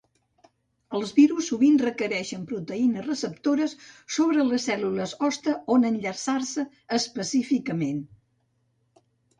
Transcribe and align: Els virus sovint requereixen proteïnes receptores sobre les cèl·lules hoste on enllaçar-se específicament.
Els 0.99 1.11
virus 1.17 1.49
sovint 1.51 1.77
requereixen 1.83 2.47
proteïnes 2.53 3.05
receptores 3.09 3.77
sobre 4.17 4.47
les 4.49 4.67
cèl·lules 4.71 5.15
hoste 5.29 5.57
on 5.77 5.87
enllaçar-se 5.93 6.69
específicament. 7.01 8.07